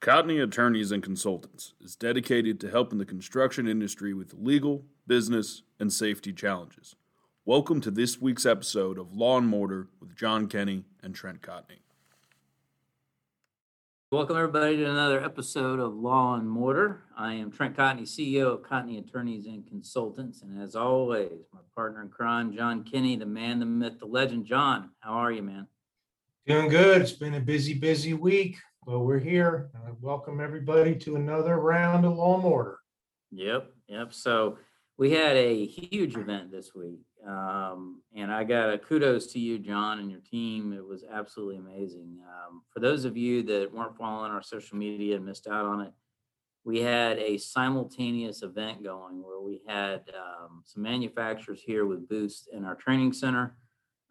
[0.00, 5.92] Cotney Attorneys and Consultants is dedicated to helping the construction industry with legal, business, and
[5.92, 6.96] safety challenges.
[7.44, 11.80] Welcome to this week's episode of Law and Mortar with John Kenny and Trent Cotney.
[14.10, 17.02] Welcome, everybody, to another episode of Law and Mortar.
[17.14, 20.40] I am Trent Cotney, CEO of Cotney Attorneys and Consultants.
[20.40, 24.46] And as always, my partner in crime, John Kenny, the man, the myth, the legend.
[24.46, 25.66] John, how are you, man?
[26.46, 27.02] Doing good.
[27.02, 28.56] It's been a busy, busy week.
[28.90, 29.70] Well, we're here.
[29.86, 32.80] I welcome everybody to another round of Law and Mortar.
[33.30, 34.12] Yep, yep.
[34.12, 34.58] So
[34.98, 39.60] we had a huge event this week, um, and I got a kudos to you,
[39.60, 40.72] John, and your team.
[40.72, 42.18] It was absolutely amazing.
[42.26, 45.82] Um, for those of you that weren't following our social media and missed out on
[45.82, 45.92] it,
[46.64, 52.48] we had a simultaneous event going where we had um, some manufacturers here with booths
[52.52, 53.54] in our training center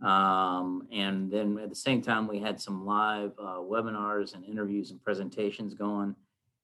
[0.02, 4.92] um, and then at the same time, we had some live uh, webinars and interviews
[4.92, 6.16] and presentations going.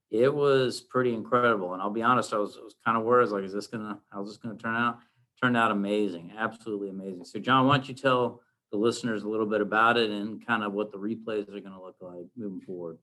[0.10, 1.74] It was pretty incredible.
[1.74, 3.30] And I'll be honest, I was, was kind of worried.
[3.30, 5.00] like, is this gonna, how's this gonna turn out?
[5.42, 7.26] Turned out amazing, absolutely amazing.
[7.26, 10.64] So, John, why don't you tell the listeners a little bit about it and kind
[10.64, 12.98] of what the replays are gonna look like moving forward?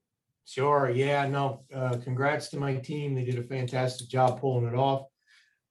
[0.46, 0.90] Sure.
[0.90, 1.26] Yeah.
[1.28, 1.64] No.
[1.74, 3.14] Uh, congrats to my team.
[3.14, 5.06] They did a fantastic job pulling it off.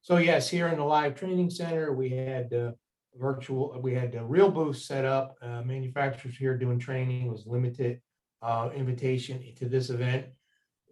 [0.01, 2.71] So yes, here in the live training center, we had uh,
[3.15, 5.35] virtual, we had a real booth set up.
[5.41, 8.01] Uh, manufacturers here doing training was limited
[8.41, 10.27] uh, invitation to this event.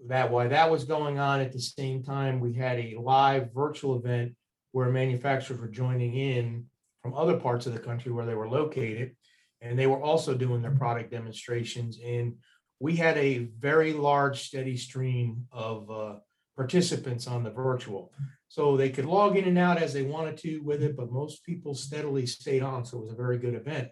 [0.08, 3.98] That while that was going on at the same time, we had a live virtual
[3.98, 4.36] event
[4.72, 6.66] where manufacturers were joining in
[7.02, 9.16] from other parts of the country where they were located,
[9.62, 12.00] and they were also doing their product demonstrations.
[12.04, 12.36] And
[12.80, 16.16] we had a very large, steady stream of uh,
[16.56, 18.14] participants on the virtual.
[18.50, 21.46] So they could log in and out as they wanted to with it, but most
[21.46, 22.84] people steadily stayed on.
[22.84, 23.90] So it was a very good event.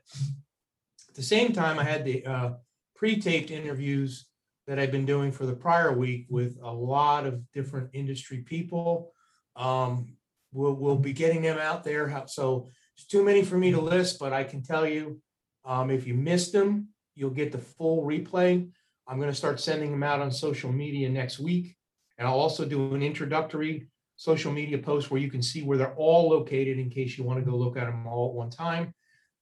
[1.08, 2.50] At the same time, I had the uh,
[2.96, 4.26] pre taped interviews
[4.66, 9.14] that I've been doing for the prior week with a lot of different industry people.
[9.56, 10.18] Um,
[10.52, 12.24] we'll, we'll be getting them out there.
[12.28, 15.22] So it's too many for me to list, but I can tell you
[15.66, 18.68] um, if you missed them, you'll get the full replay.
[19.08, 21.76] I'm going to start sending them out on social media next week.
[22.18, 23.88] And I'll also do an introductory
[24.18, 27.40] social media posts where you can see where they're all located in case you want
[27.40, 28.94] to go look at them all at one time.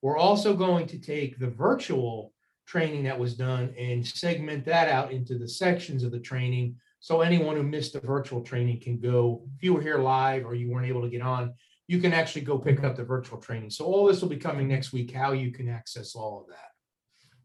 [0.01, 2.33] We're also going to take the virtual
[2.67, 6.75] training that was done and segment that out into the sections of the training.
[6.99, 10.55] So anyone who missed the virtual training can go, if you were here live or
[10.55, 11.53] you weren't able to get on,
[11.87, 13.69] you can actually go pick up the virtual training.
[13.69, 16.71] So all this will be coming next week, how you can access all of that.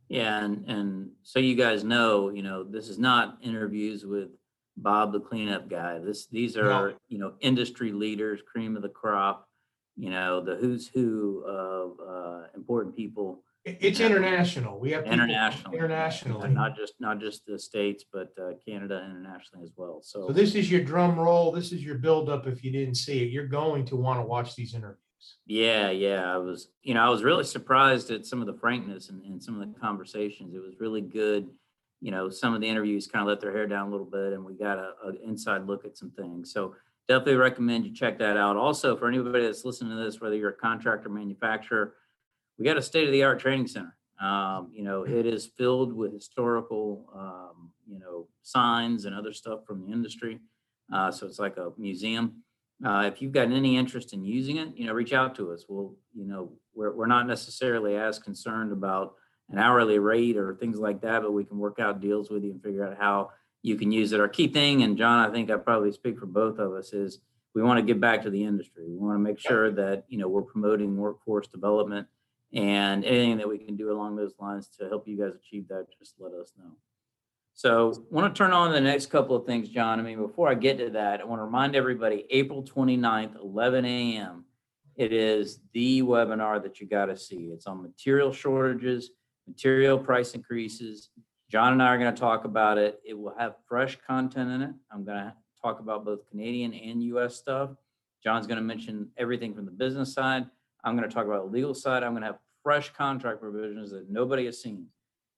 [0.08, 4.30] Yeah, and and so you guys know, you know, this is not interviews with
[4.76, 5.98] Bob the cleanup guy.
[5.98, 9.46] This these are you know industry leaders, cream of the crop.
[9.96, 13.42] You know the who's who of uh, important people.
[13.66, 14.80] It's international.
[14.80, 19.72] We have international, internationally, not just not just the states, but uh, Canada internationally as
[19.76, 20.00] well.
[20.02, 21.52] So, so this is your drum roll.
[21.52, 22.46] This is your build up.
[22.46, 24.96] If you didn't see it, you're going to want to watch these interviews.
[25.46, 26.32] Yeah, yeah.
[26.32, 29.42] I was, you know, I was really surprised at some of the frankness and, and
[29.42, 30.54] some of the conversations.
[30.54, 31.48] It was really good
[32.00, 34.32] you know, some of the interviews kind of let their hair down a little bit,
[34.32, 36.52] and we got a, a inside look at some things.
[36.52, 36.74] So
[37.08, 38.56] definitely recommend you check that out.
[38.56, 41.94] Also, for anybody that's listening to this, whether you're a contractor, manufacturer,
[42.58, 43.96] we got a state of the art training center.
[44.20, 49.60] Um, you know, it is filled with historical, um, you know, signs and other stuff
[49.66, 50.40] from the industry.
[50.92, 52.42] Uh, so it's like a museum.
[52.84, 55.64] Uh, if you've got any interest in using it, you know, reach out to us.
[55.68, 59.14] We'll, you know, we're, we're not necessarily as concerned about
[59.50, 62.52] an hourly rate or things like that, but we can work out deals with you
[62.52, 63.30] and figure out how
[63.62, 64.20] you can use it.
[64.20, 67.18] Our key thing, and John, I think I probably speak for both of us, is
[67.54, 68.84] we want to get back to the industry.
[68.86, 72.06] We want to make sure that you know we're promoting workforce development
[72.52, 75.86] and anything that we can do along those lines to help you guys achieve that.
[75.98, 76.70] Just let us know.
[77.54, 79.98] So, I want to turn on the next couple of things, John.
[79.98, 83.84] I mean, before I get to that, I want to remind everybody April 29th, 11
[83.84, 84.44] a.m.
[84.96, 87.50] It is the webinar that you got to see.
[87.52, 89.10] It's on material shortages
[89.46, 91.10] material price increases.
[91.50, 93.00] John and I are going to talk about it.
[93.04, 94.70] It will have fresh content in it.
[94.92, 97.70] I'm going to talk about both Canadian and US stuff.
[98.22, 100.46] John's going to mention everything from the business side.
[100.84, 102.02] I'm going to talk about the legal side.
[102.02, 104.86] I'm going to have fresh contract provisions that nobody has seen.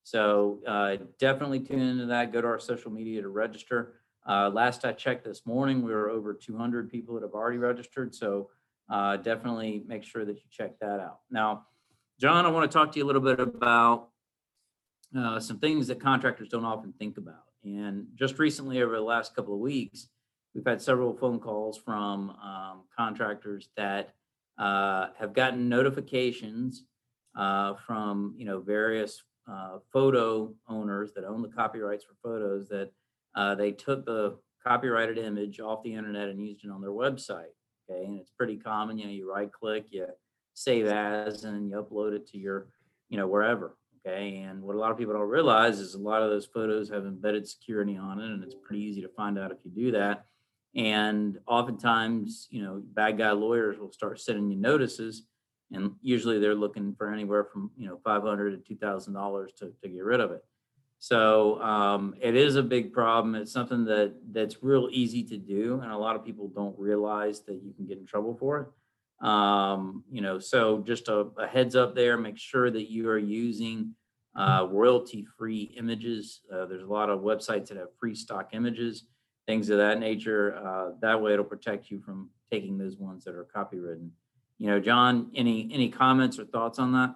[0.04, 2.32] So uh, definitely tune into that.
[2.32, 3.94] Go to our social media to register.
[4.28, 8.14] Uh, last I checked this morning, we were over 200 people that have already registered.
[8.14, 8.50] So
[8.90, 11.20] uh, definitely make sure that you check that out.
[11.30, 11.66] Now,
[12.22, 14.10] John, I want to talk to you a little bit about
[15.18, 17.42] uh, some things that contractors don't often think about.
[17.64, 20.06] And just recently, over the last couple of weeks,
[20.54, 24.14] we've had several phone calls from um, contractors that
[24.56, 26.84] uh, have gotten notifications
[27.36, 32.92] uh, from you know various uh, photo owners that own the copyrights for photos that
[33.34, 37.50] uh, they took the copyrighted image off the internet and used it on their website.
[37.90, 38.96] Okay, and it's pretty common.
[38.96, 40.06] You know, you right click, you
[40.54, 42.68] save as, and you upload it to your,
[43.08, 43.76] you know, wherever.
[44.04, 46.90] Okay, and what a lot of people don't realize is a lot of those photos
[46.90, 49.92] have embedded security on it, and it's pretty easy to find out if you do
[49.92, 50.24] that.
[50.74, 55.22] And oftentimes, you know, bad guy lawyers will start sending you notices,
[55.70, 59.52] and usually they're looking for anywhere from you know five hundred to two thousand dollars
[59.58, 60.44] to to get rid of it.
[60.98, 63.34] So um, it is a big problem.
[63.34, 67.40] It's something that that's real easy to do, and a lot of people don't realize
[67.42, 68.68] that you can get in trouble for it.
[69.22, 72.18] Um, you know, so just a, a heads up there.
[72.18, 73.94] Make sure that you are using
[74.36, 76.40] uh, royalty-free images.
[76.52, 79.04] Uh, there's a lot of websites that have free stock images,
[79.46, 80.56] things of that nature.
[80.56, 84.10] Uh, that way, it'll protect you from taking those ones that are copywritten.
[84.58, 87.14] You know, John, any any comments or thoughts on that?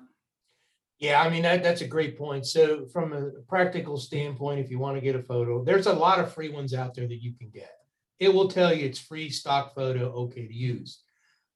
[0.98, 2.46] Yeah, I mean, that, that's a great point.
[2.46, 6.20] So from a practical standpoint, if you want to get a photo, there's a lot
[6.20, 7.72] of free ones out there that you can get.
[8.18, 11.02] It will tell you it's free stock photo, okay to use.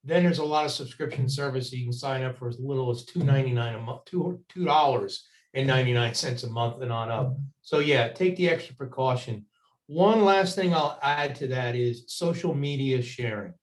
[0.02, 3.05] Then there's a lot of subscription services you can sign up for as little as
[3.05, 7.37] two ninety-nine a month, two, two dollars and ninety-nine cents a month and on up.
[7.62, 9.44] So yeah, take the extra precaution.
[9.87, 13.55] One last thing I'll add to that is social media sharing.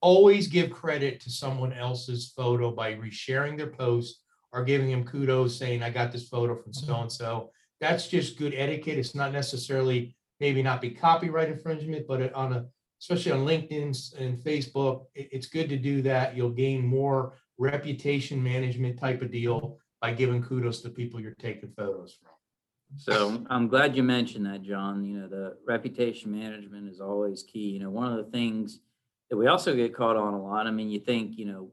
[0.00, 4.22] Always give credit to someone else's photo by resharing their post
[4.52, 7.50] or giving them kudos saying, I got this photo from so and so.
[7.80, 8.98] That's just good etiquette.
[8.98, 12.66] It's not necessarily, maybe not be copyright infringement, but on a,
[13.00, 16.36] especially on LinkedIn and Facebook, it's good to do that.
[16.36, 21.70] You'll gain more reputation management type of deal by giving kudos to people you're taking
[21.76, 22.32] photos from.
[22.96, 25.04] So I'm glad you mentioned that, John.
[25.04, 27.70] You know, the reputation management is always key.
[27.70, 28.80] You know, one of the things
[29.30, 31.70] that we also get caught on a lot, I mean, you think, you know,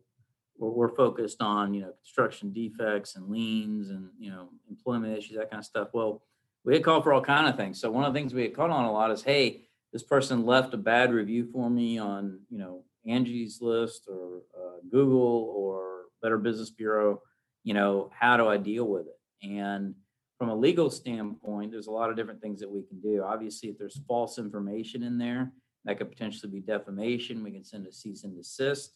[0.57, 5.38] we're, we're focused on, you know, construction defects and liens and, you know, employment issues,
[5.38, 5.89] that kind of stuff.
[5.91, 6.21] Well,
[6.63, 7.81] we get called for all kind of things.
[7.81, 10.45] So one of the things we get caught on a lot is, hey, this person
[10.45, 16.04] left a bad review for me on, you know, Angie's List or uh, Google or
[16.22, 17.22] Better Business Bureau.
[17.63, 19.48] You know, how do I deal with it?
[19.48, 19.95] And
[20.38, 23.24] from a legal standpoint, there's a lot of different things that we can do.
[23.24, 25.51] Obviously, if there's false information in there,
[25.86, 27.44] that could potentially be defamation.
[27.44, 28.94] We can send a cease and desist.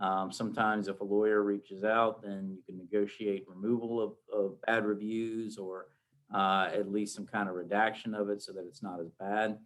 [0.00, 4.84] Um, sometimes if a lawyer reaches out, then you can negotiate removal of, of bad
[4.84, 5.86] reviews or
[6.34, 9.58] uh, at least some kind of redaction of it so that it's not as bad.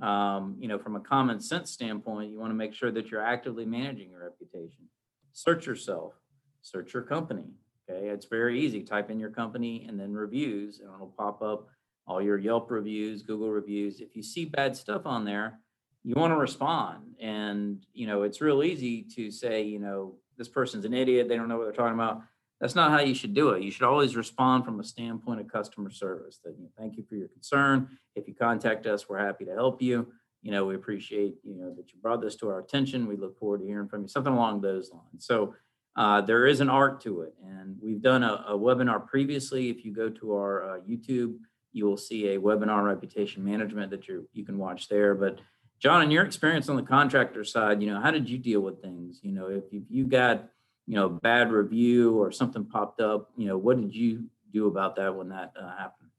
[0.00, 3.24] Um, you know, from a common sense standpoint, you want to make sure that you're
[3.24, 4.88] actively managing your reputation.
[5.32, 6.14] Search yourself,
[6.62, 7.44] search your company.
[7.88, 8.82] Okay, it's very easy.
[8.82, 11.68] Type in your company and then reviews, and it'll pop up
[12.06, 14.00] all your Yelp reviews, Google reviews.
[14.00, 15.60] If you see bad stuff on there,
[16.02, 17.14] you want to respond.
[17.20, 21.28] And, you know, it's real easy to say, you know, this person's an idiot.
[21.28, 22.22] They don't know what they're talking about.
[22.60, 23.62] That's not how you should do it.
[23.62, 27.04] You should always respond from a standpoint of customer service that, you know, thank you
[27.08, 27.88] for your concern.
[28.14, 30.12] If you contact us, we're happy to help you.
[30.42, 33.06] You know, we appreciate, you know, that you brought this to our attention.
[33.06, 35.26] We look forward to hearing from you, something along those lines.
[35.26, 35.54] So,
[35.96, 37.34] uh, there is an art to it.
[37.44, 39.70] And we've done a, a webinar previously.
[39.70, 41.36] If you go to our uh, YouTube,
[41.72, 45.14] you will see a webinar on reputation management that you you can watch there.
[45.14, 45.40] But
[45.78, 48.82] John, in your experience on the contractor side, you know, how did you deal with
[48.82, 49.20] things?
[49.22, 50.48] You know, if, if you got,
[50.90, 54.96] you know, bad review or something popped up, you know, what did you do about
[54.96, 56.10] that when that uh, happened?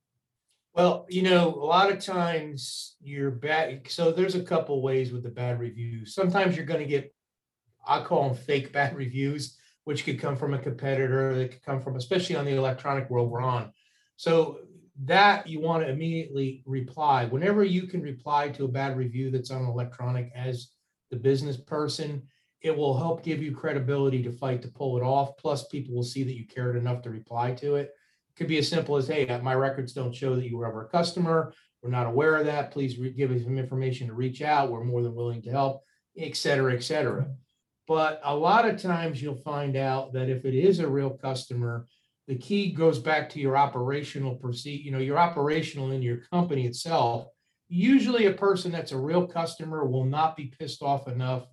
[0.73, 3.81] Well, you know, a lot of times you're bad.
[3.89, 6.15] So there's a couple ways with the bad reviews.
[6.15, 7.13] Sometimes you're going to get,
[7.85, 11.35] I call them fake bad reviews, which could come from a competitor.
[11.35, 13.73] That could come from, especially on the electronic world we're on.
[14.15, 14.59] So
[15.03, 17.25] that you want to immediately reply.
[17.25, 20.69] Whenever you can reply to a bad review that's on electronic as
[21.09, 22.21] the business person,
[22.61, 25.37] it will help give you credibility to fight to pull it off.
[25.37, 27.93] Plus, people will see that you cared enough to reply to it
[28.31, 30.65] it could be as simple as, hey, uh, my records don't show that you were
[30.65, 31.53] ever a customer.
[31.83, 32.71] We're not aware of that.
[32.71, 34.71] Please re- give us some information to reach out.
[34.71, 35.83] We're more than willing to help,
[36.17, 37.27] et cetera, et cetera.
[37.87, 41.87] But a lot of times you'll find out that if it is a real customer,
[42.27, 46.65] the key goes back to your operational proceed, you know, your operational in your company
[46.65, 47.27] itself.
[47.67, 51.47] Usually a person that's a real customer will not be pissed off enough,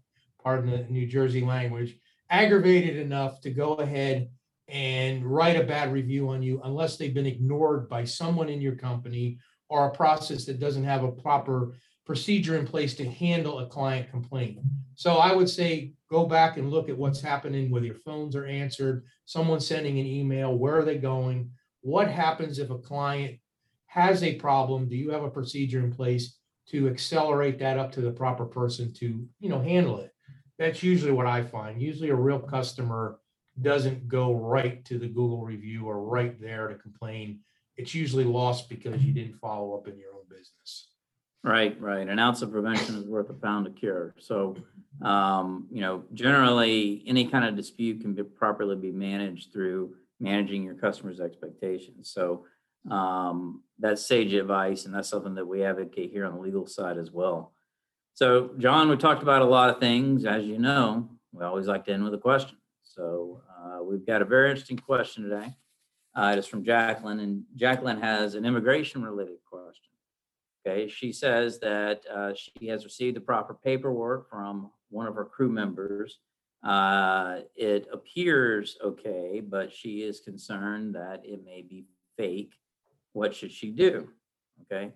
[0.48, 1.98] pardon the New Jersey language,
[2.30, 4.30] aggravated enough to go ahead
[4.68, 8.74] and write a bad review on you unless they've been ignored by someone in your
[8.74, 9.38] company
[9.68, 11.74] or a process that doesn't have a proper
[12.06, 14.58] procedure in place to handle a client complaint.
[14.94, 18.46] So I would say go back and look at what's happening whether your phones are
[18.46, 21.50] answered, someone sending an email, where are they going?
[21.82, 23.38] What happens if a client
[23.84, 24.88] has a problem?
[24.88, 26.38] Do you have a procedure in place
[26.70, 30.14] to accelerate that up to the proper person to, you know, handle it?
[30.58, 31.80] That's usually what I find.
[31.80, 33.20] Usually a real customer
[33.62, 37.40] doesn't go right to the Google review or right there to complain.
[37.76, 40.88] It's usually lost because you didn't follow up in your own business.
[41.44, 42.08] Right, right.
[42.08, 44.14] An ounce of prevention is worth a pound of cure.
[44.18, 44.56] So,
[45.02, 50.64] um, you know, generally, any kind of dispute can be properly be managed through managing
[50.64, 52.10] your customers' expectations.
[52.12, 52.44] So,
[52.90, 56.98] um, that's sage advice, and that's something that we advocate here on the legal side
[56.98, 57.52] as well.
[58.18, 60.24] So, John, we talked about a lot of things.
[60.24, 62.56] As you know, we always like to end with a question.
[62.82, 65.54] So, uh, we've got a very interesting question today.
[66.16, 69.92] Uh, it is from Jacqueline, and Jacqueline has an immigration related question.
[70.66, 75.24] Okay, she says that uh, she has received the proper paperwork from one of her
[75.24, 76.18] crew members.
[76.64, 82.54] Uh, it appears okay, but she is concerned that it may be fake.
[83.12, 84.08] What should she do?
[84.62, 84.90] Okay,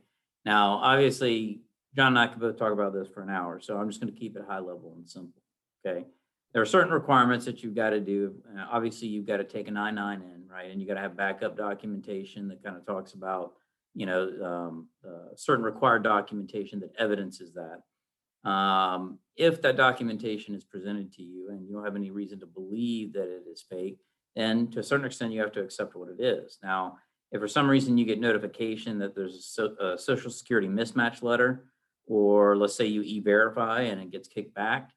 [0.45, 1.61] now obviously,
[1.94, 4.12] John and I could both talk about this for an hour, so I'm just going
[4.12, 5.42] to keep it high level and simple.
[5.84, 6.06] Okay,
[6.52, 8.34] there are certain requirements that you've got to do.
[8.70, 10.70] Obviously, you've got to take an I-9 in, right?
[10.70, 13.52] And you got to have backup documentation that kind of talks about
[13.94, 18.49] you know, um, uh, certain required documentation that evidences that.
[18.49, 22.46] Um, if that documentation is presented to you and you don't have any reason to
[22.46, 23.99] believe that it is fake,
[24.34, 26.58] then to a certain extent you have to accept what it is.
[26.62, 26.99] Now,
[27.30, 31.22] if for some reason you get notification that there's a, so, a social security mismatch
[31.22, 31.66] letter,
[32.06, 34.90] or let's say you e-verify and it gets kicked back,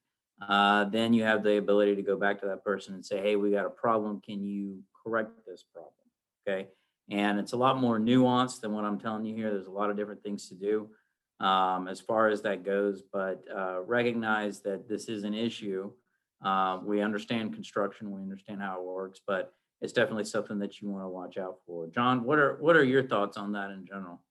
[0.48, 3.36] uh, then you have the ability to go back to that person and say, "Hey,
[3.36, 4.22] we got a problem.
[4.22, 5.94] Can you correct this problem?"
[6.48, 6.68] Okay
[7.10, 9.52] and it's a lot more nuanced than what I'm telling you here.
[9.52, 10.90] There's a lot of different things to do
[11.40, 15.92] um, as far as that goes, but uh, recognize that this is an issue.
[16.44, 20.90] Uh, we understand construction, we understand how it works, but it's definitely something that you
[20.90, 21.88] want to watch out for.
[21.88, 24.22] John, what are what are your thoughts on that in general?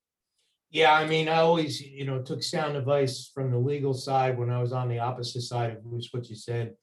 [0.75, 4.51] Yeah, I mean, I always, you know, took sound advice from the legal side when
[4.51, 6.75] I was on the opposite side of which what you said.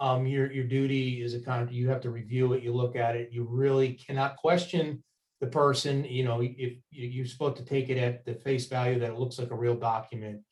[0.00, 2.96] Um, your your duty is a kind of you have to review it, you look
[2.96, 5.04] at it, you really cannot question
[5.40, 8.98] the person, you know, if you- are supposed to take it at the face value
[8.98, 10.42] that it looks like a real document.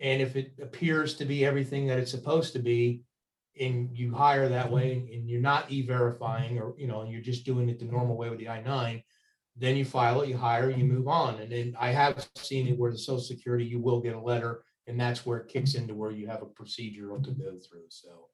[0.00, 3.02] And if it appears to be everything that it's supposed to be,
[3.60, 7.68] and you hire that way and you're not e-verifying or, you know, you're just doing
[7.68, 9.02] it the normal way with the I nine,
[9.58, 11.40] then you file it, you hire, you move on.
[11.40, 14.64] And then I have seen it where the social security, you will get a letter
[14.86, 17.86] and that's where it kicks into where you have a procedural to go through.
[17.90, 18.28] So.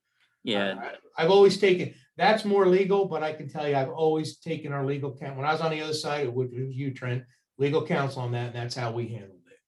[0.45, 4.39] Yeah, I- I've always taken, that's more legal, but I can tell you, I've always
[4.39, 7.25] taken our legal count, when I was on the other side, it was you, Trent,
[7.59, 9.59] legal counsel on that, and that's how we handled it.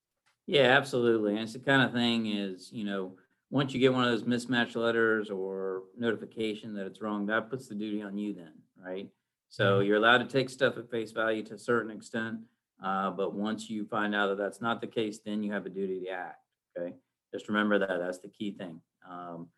[0.47, 1.33] Yeah, absolutely.
[1.33, 3.17] And it's the kind of thing is, you know,
[3.51, 7.69] once you get one of those mismatch letters or notification that it's wrong, that puts
[7.69, 9.09] the duty on you then, right?
[9.49, 12.41] So you're allowed to take stuff at face value to a certain extent.
[12.83, 15.71] Uh, but once you find out that that's not the case, then you have a
[15.71, 16.43] duty to act.
[16.79, 16.95] Okay.
[17.33, 18.81] Just remember that that's the key thing.
[19.09, 19.49] Um,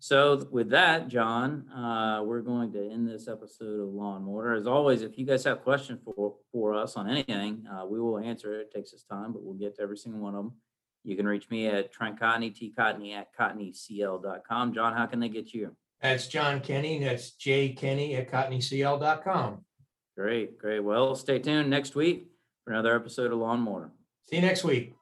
[0.00, 4.54] so with that, John, uh, we're going to end this episode of Law and Mortar.
[4.54, 8.18] As always, if you guys have questions for, for us on anything, uh, we will
[8.18, 8.62] answer it.
[8.62, 10.52] It takes us time, but we'll get to every single one of them.
[11.04, 14.74] You can reach me at Trent Cotney, T Cotney at cotneycl.com.
[14.74, 15.74] John, how can they get you?
[16.04, 19.64] That's John Kenny, that's J Kenny at cotneycl.com.
[20.18, 20.80] Great, great.
[20.80, 22.26] Well, stay tuned next week
[22.62, 23.90] for another episode of Law and Mortar.
[24.28, 24.92] See you next week.